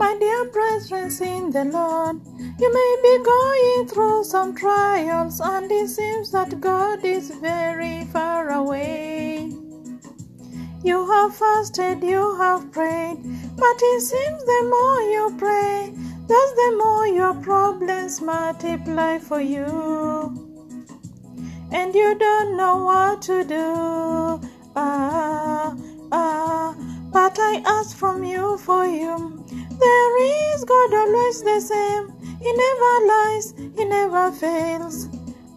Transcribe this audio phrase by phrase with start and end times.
[0.00, 2.22] My dear brethren in the Lord,
[2.58, 8.48] you may be going through some trials, and it seems that God is very far
[8.50, 9.52] away.
[10.82, 13.18] You have fasted, you have prayed,
[13.58, 15.92] but it seems the more you pray,
[16.26, 19.66] thus the more your problems multiply for you.
[21.70, 24.40] And you don't know what to do.
[24.74, 25.76] Ah,
[26.10, 26.59] ah,
[27.12, 29.44] but I ask from you for you.
[29.78, 32.12] There is God always the same.
[32.40, 35.08] He never lies, he never fails.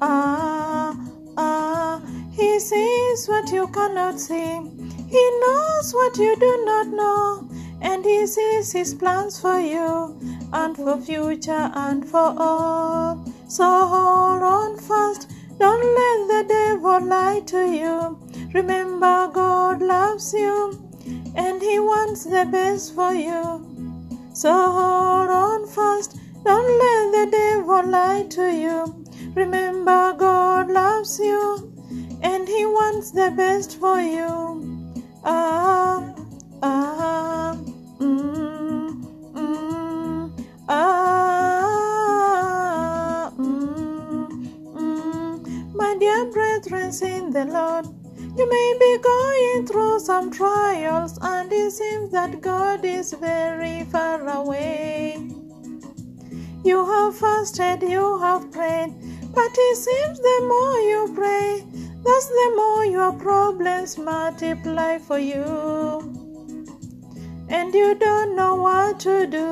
[0.02, 0.96] Ah,
[1.38, 4.62] ah, he sees what you cannot see.
[5.08, 7.50] He knows what you do not know.
[7.82, 10.18] And he sees his plans for you
[10.54, 13.24] and for future and for all.
[13.48, 15.30] So hold on fast.
[15.60, 18.18] Don't let the devil lie to you.
[18.54, 20.83] Remember, God loves you
[21.36, 23.74] and He wants the best for you.
[24.34, 26.18] So hold on fast.
[26.44, 29.06] Don't let the devil lie to you.
[29.36, 31.72] Remember, God loves you
[32.22, 34.92] and He wants the best for you.
[35.24, 36.14] Ah,
[36.62, 37.58] ah,
[38.00, 40.32] mm, mm,
[40.68, 42.04] ah,
[43.38, 44.34] mm.
[45.76, 47.86] My dear brethren in the Lord,
[48.36, 54.28] you may be going through some trials, and it seems that God is very far
[54.28, 55.18] away.
[56.64, 58.94] You have fasted, you have prayed,
[59.34, 61.64] but it seems the more you pray,
[62.04, 65.44] that's the more your problems multiply for you.
[67.50, 69.48] And you don't know what to do.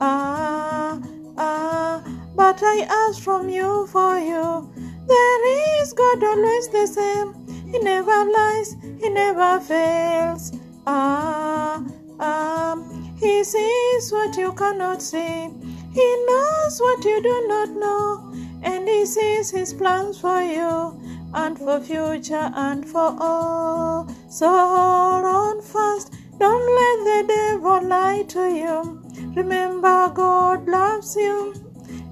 [0.00, 1.00] Ah,
[1.38, 2.02] ah,
[2.36, 4.70] but I ask from you for you.
[5.06, 7.39] There is God always the same.
[7.72, 10.52] He never lies, He never fails.
[10.86, 11.84] Ah,
[12.18, 12.76] ah,
[13.16, 15.50] He sees what you cannot see.
[15.92, 21.00] He knows what you do not know, and He sees His plans for you
[21.34, 24.08] and for future and for all.
[24.28, 29.00] So hold on fast, don't let the devil lie to you.
[29.36, 31.54] Remember, God loves you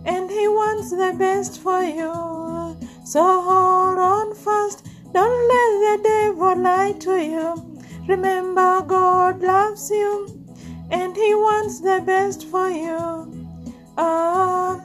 [0.04, 2.76] and He wants the best for you.
[3.04, 7.80] So hold on fast, don't let the devil lie to you.
[8.08, 10.26] Remember, God loves you
[10.90, 13.48] and He wants the best for you.
[13.96, 14.80] Ah,